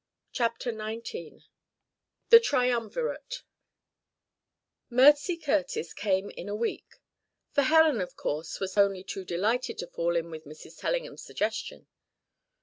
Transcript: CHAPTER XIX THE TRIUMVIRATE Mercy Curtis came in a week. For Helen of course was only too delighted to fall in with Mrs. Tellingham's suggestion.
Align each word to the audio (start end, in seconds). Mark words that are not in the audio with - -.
CHAPTER 0.31 0.71
XIX 0.71 1.45
THE 2.31 2.39
TRIUMVIRATE 2.39 3.43
Mercy 4.89 5.37
Curtis 5.37 5.93
came 5.93 6.31
in 6.31 6.49
a 6.49 6.55
week. 6.55 6.95
For 7.51 7.61
Helen 7.61 8.01
of 8.01 8.15
course 8.15 8.59
was 8.59 8.79
only 8.79 9.03
too 9.03 9.23
delighted 9.23 9.77
to 9.77 9.85
fall 9.85 10.15
in 10.15 10.31
with 10.31 10.45
Mrs. 10.45 10.79
Tellingham's 10.79 11.21
suggestion. 11.23 11.85